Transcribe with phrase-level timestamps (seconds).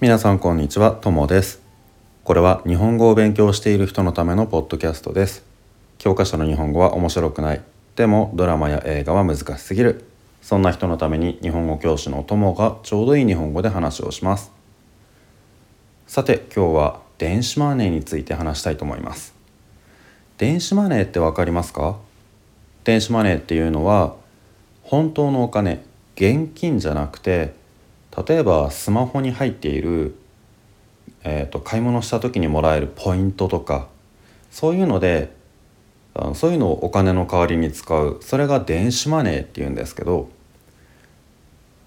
[0.00, 1.60] 皆さんこんにちは、ともです。
[2.24, 5.44] これは日本語を勉強している人のためのポッドキャストです。
[5.98, 7.60] 教科書の日本語は面白くない。
[7.96, 10.06] でもドラマや映画は難しすぎる。
[10.40, 14.52] そんな人のために日本語教師のともがちょうどいい日本語で話をします。
[16.06, 19.34] さて今日は電子マネーについて話したいと思います。
[20.38, 21.98] 電子マネーってわかりますか？
[22.84, 24.14] 電子マネーっていうのは
[24.82, 25.84] 本当のお金
[26.16, 27.59] 現金じゃなくて
[28.26, 30.14] 例えばスマホに入っている、
[31.24, 33.88] えー、と買い物した時にもらえるポイントとか
[34.50, 35.32] そういうので
[36.14, 38.18] あそういうのをお金の代わりに使う。
[38.20, 40.28] それが電子マネーっていうんですけど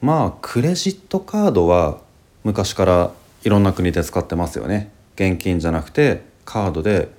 [0.00, 1.98] まあクレジットカードは
[2.44, 3.12] 昔から
[3.44, 4.90] いろんな国で使ってますよね。
[5.14, 7.10] 現金じゃなくてカードで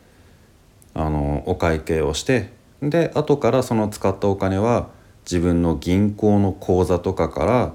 [0.94, 4.90] あのお会計をしてで後からその使ったお金は
[5.26, 7.74] 自分の銀行の口座とかから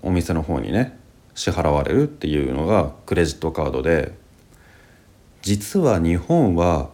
[0.00, 0.98] お店の方にね
[1.34, 4.12] 支払われるっていうのがクレジットカードで
[5.42, 6.90] 実は日本は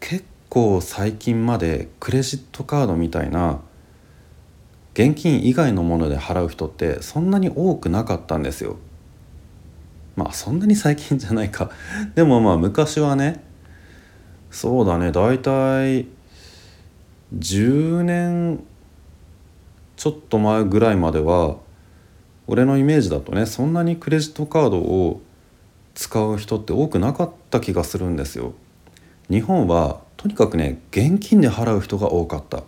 [0.00, 3.60] 結構最近までクレジットカードみたいな
[4.94, 8.78] 現金以外のもので払う人ってそんなに多くなかったんですよ。
[10.16, 11.70] まあそんなに最近じゃないか
[12.16, 13.44] でもまあ昔はね
[14.50, 16.06] そうだね大体
[17.36, 18.64] 10年
[19.96, 21.58] ちょっと前ぐらいまでは
[22.48, 25.20] 俺のイメージだとねそんなにクレジットカードを
[25.94, 28.54] 使う人って多くなかった気がするんですよ。
[29.30, 32.64] 日本はとにかくね現金で払う人が多かった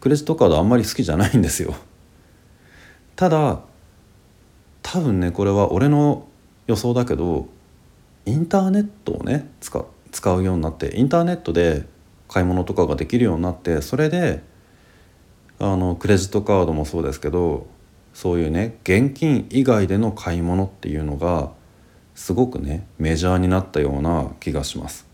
[0.00, 1.74] クレジットカードあんまり好きじゃないんですよ。
[3.14, 3.60] ただ
[4.82, 6.26] 多分ねこれは俺の
[6.66, 7.46] 予想だけど
[8.26, 11.86] インターネットをね使使うようになってインターネットで
[12.26, 14.42] 買い物とかができるようになってそれで
[15.60, 17.66] あのクレジットカードもそうですけど
[18.14, 21.50] そういうね現金以外での買い物っていうのが
[22.14, 25.06] すごくねメジャーになったような気がします。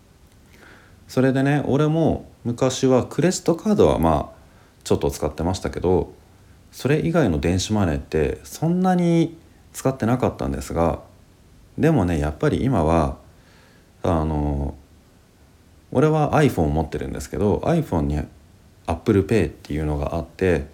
[1.08, 4.36] それでね俺も昔はクレジットカードはまあ
[4.82, 6.12] ちょっと使ってましたけど
[6.72, 9.36] それ以外の電子マネーってそんなに
[9.72, 11.00] 使ってなかったんですが
[11.78, 13.18] でもねやっぱり今は
[14.02, 14.74] あの
[15.92, 18.20] 俺は iPhone 持ってるんですけど iPhone に
[18.86, 20.66] ApplePay っていうのがあって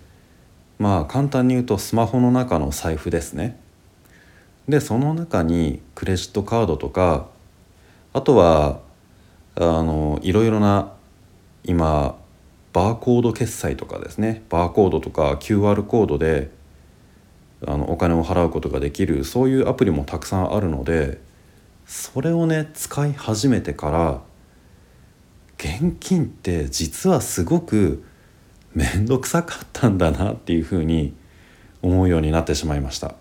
[0.82, 3.56] まあ簡単に言うとスマホの中の財布ですね。
[4.68, 7.28] でその中にクレジットカードとか
[8.12, 8.80] あとは
[9.54, 10.92] あのいろいろな
[11.62, 12.16] 今
[12.72, 16.50] バーコード決済とかですねバーコードとか QR コードで
[17.64, 21.20] あのお金を払うことができるそういうアプリもたくさんあるので
[21.86, 24.20] それをね使い始めてから
[25.58, 28.04] 現金って実はすごく
[28.74, 31.14] 面倒くさかったんだなっていうふうに
[31.82, 33.14] 思うようになってしまいました。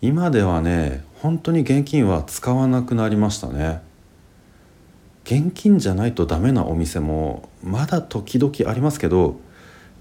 [0.00, 3.82] 今ではね本当に現金は使わなくなりましたね。
[5.24, 9.38] 現金じゃないとダメなお店もまだ時々ありますけど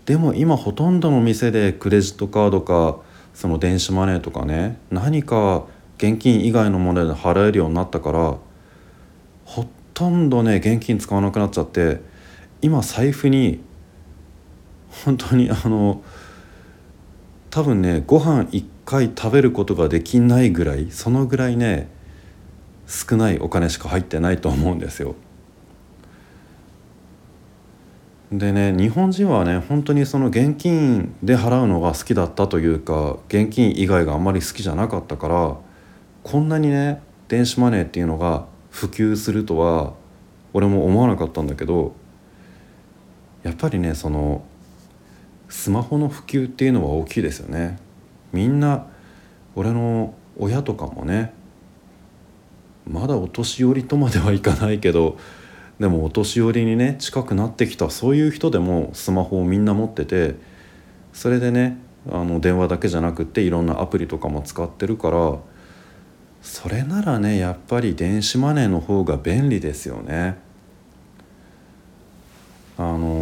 [0.05, 2.97] でも今ほとんどの店でクレジットカードか
[3.33, 5.65] その電子マネーとかね何か
[5.97, 8.37] 現金以外のもので払えるようになったから
[9.43, 12.01] ほとんどね現金使わなくなっちゃって
[12.61, 13.59] 今財布に
[15.05, 16.01] 本当にあの
[17.49, 21.89] 多分ねご飯1回食べることができないぐらいそのぐらいね
[22.87, 25.15] 少ないお金しか入ってないと思うんですよ。
[28.31, 35.57] でね日本人はね本当にその現金で払うのが好きだったというか現金以外があんまり好きじゃなかったから
[36.23, 39.93] こんなにね電子マネーっていうのが普及するとは
[40.53, 41.93] 俺も思わなかったんだけど
[43.43, 44.43] やっぱりねその
[45.49, 47.77] スマホの普及っていうのは大きいですよね。
[48.33, 48.87] みんな
[49.55, 51.33] 俺の親とかもね
[52.85, 55.17] まだお年寄りとまではいかないけど
[55.79, 60.35] でもお年寄りにね近くなってきたそういう人でもスマホをみんな持ってて
[61.13, 61.77] それでね
[62.09, 65.37] あの電話だけじゃなくっていろんなアプリとかも使ってるから
[66.41, 70.37] それならねやっぱり電子マネーの方が便利ですよね。
[72.77, 73.16] あの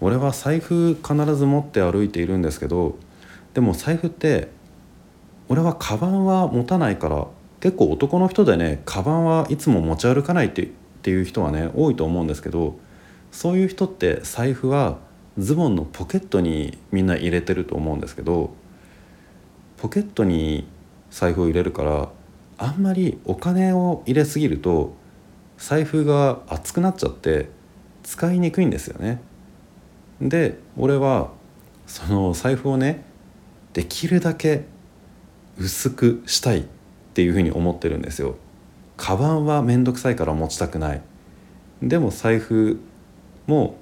[0.00, 2.96] 俺は財布必ず持って歩いているんですけど
[3.54, 4.48] でも財布って
[5.48, 7.26] 俺はカバンは持たないから
[7.60, 10.68] 結構男の人でねカバンはいつも持ち歩かないってっ
[11.02, 12.78] ていう人はね多いと思うんですけど
[13.32, 14.98] そういう人って財布は
[15.38, 18.52] ズボンのポケットにみんな入れてると思うんですけど
[19.76, 20.66] ポケットに
[21.10, 22.08] 財布を入れるから
[22.58, 24.94] あんまりお金を入れすぎると
[25.56, 27.48] 財布が熱くなっちゃって
[28.02, 29.22] 使いにくいんですよね。
[30.20, 31.30] で俺は
[31.86, 33.04] その財布をね
[33.72, 34.64] できるだけ
[35.58, 36.64] 薄くしたいっ
[37.14, 38.36] ていうふうに思ってるんですよ。
[38.96, 41.02] カバンは面倒くさいから持ちたくない。
[41.82, 42.80] でも財布
[43.46, 43.76] も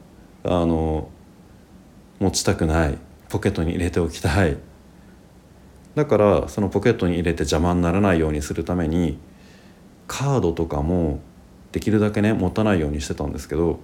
[0.45, 1.09] あの
[2.21, 2.99] 持ちたくない。
[3.29, 4.57] ポケットに入れておきたい。
[5.95, 9.19] だからそのポケットに入れて邪魔にならないようにするために
[10.07, 11.21] カードとかも
[11.73, 13.81] できるだけね持たないようにしてたんですけど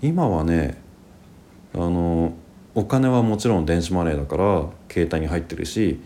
[0.00, 0.78] 今はね
[1.74, 2.34] あの
[2.74, 6.00] お金はもちろん電子マネーだから携帯に入ってるし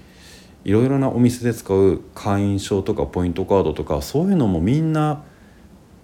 [0.64, 5.22] いろいろなお店で使う会員証とかポイントカードとかそういうのもみんな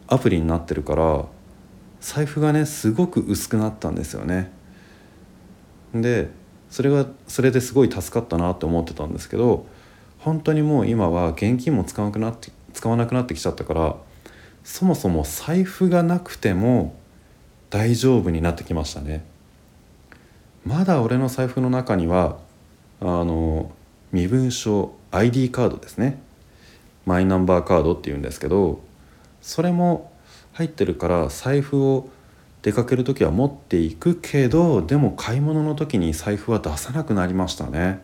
[0.07, 1.25] アプリになってるから
[2.01, 4.53] 財布がねすごく薄くなったんですよね。
[5.95, 6.31] で
[6.71, 9.67] それがそれですごい助かったなって思ってたんですけど
[10.19, 13.97] 本当にもう今は現金も使わなくなって使わなくなってきちゃったから
[14.65, 16.95] そもそも財布がなくても
[17.69, 19.32] 大丈夫になってきましたね。
[20.65, 22.39] まだ俺の財布の中には
[23.01, 23.73] あの
[24.13, 26.21] 身分証 ID カードですね。
[27.05, 28.81] マイナンバーカードっていうんですけど
[29.41, 30.13] それも
[30.53, 32.09] 入ってるから財布を
[32.63, 38.01] 出かける時は持っていくけどでも買い物の時に財布は出さなくなりましたね。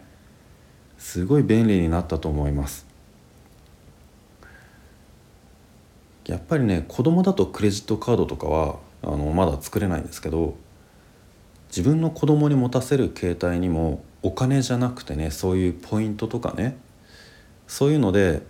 [0.99, 2.87] すごい便利になったと思います。
[6.27, 10.57] やっぱりね子供だとクレジットカードとかはあのまだ作れないんですけど
[11.79, 16.77] 自分の子供に持たせる携帯にもお金じゃなくてねそういうポイントとかね
[17.69, 18.43] そういうので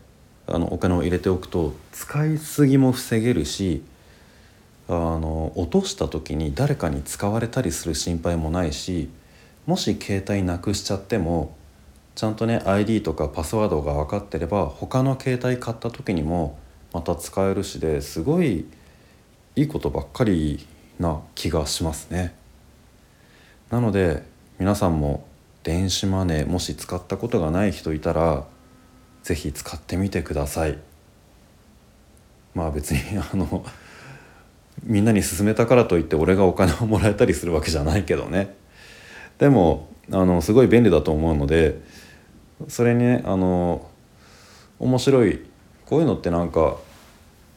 [0.46, 3.82] あのお金を入れておくと使いすぎも防げるし
[4.88, 9.10] あの落とした時に誰かに使われたりする心配もないし
[9.66, 11.54] もし携帯なくしちゃっても
[12.14, 16.58] ちゃんとね ID とかパスワードが分かってれば他の携帯買った時にも
[16.94, 18.64] また使えるしですごい
[19.54, 20.66] いいことばっかり
[20.98, 22.38] な気がしますね。
[23.70, 24.22] なので
[24.58, 25.26] 皆さんも
[25.62, 28.46] 電子マネーもし使ったことがない人いたら
[29.22, 30.78] 是非使ってみてください。
[32.54, 33.64] まあ別に あの
[34.84, 38.54] みんなに勧めたからといって俺がお金をもらえたりするわけじゃないけどね。
[39.38, 41.80] でもあのすごい便利だと思うので
[42.68, 43.86] それにねあの
[44.78, 45.44] 面白い
[45.84, 46.76] こういうのってなんか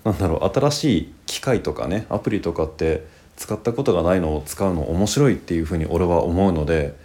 [0.03, 3.05] なんだろう新しい機械とかねアプリとかって
[3.37, 6.95] 使ったことがないのを使うの面白いっていうふうに俺は思うので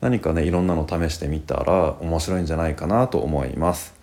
[0.00, 3.94] 何かねいろんなの試してみたら面白いんじゃないかなと思います。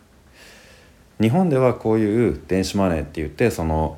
[1.22, 3.98] 日本ではこういう電子マネーって言ってその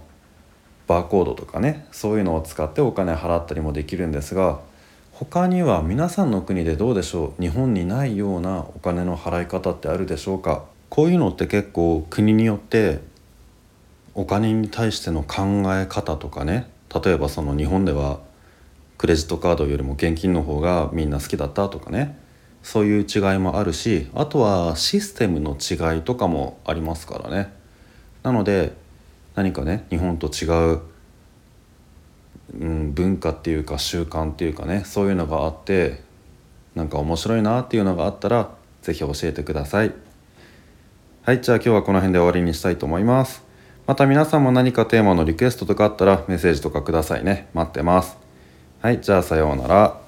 [0.86, 4.60] バーコードとかねそういうのを使ってお金払ったりもできるんですが
[5.14, 10.66] 他には皆さんの国でどうでしょう日本にないようなお金の払い方ってあるでしょうか？
[10.90, 13.00] こういうのって結構国によって
[14.14, 18.20] お金に対しての考え方とかね例えばその日本では
[18.98, 22.18] クレジットカードよりも現金の方がみんな好きだったとかね。
[22.68, 27.54] そういう違いもあるしあとはシステムの違いとかもありますからね。
[28.24, 28.74] なので
[29.36, 30.82] 何かね日本と違う、
[32.60, 36.02] うん、文化っていうか習慣っていうかねそういうのがあって
[36.76, 38.52] なんか面白いなっていうのがあったら
[38.82, 39.94] 是非教えてください。
[41.24, 43.47] はいじゃあ今日はこの辺で終わりにしたいと思います。
[43.88, 47.48] また皆さんも何かテーマのリクエストとかあったらメッセージとかくださいね。
[47.54, 48.18] 待ってます。
[48.82, 50.07] はいじゃあさようなら。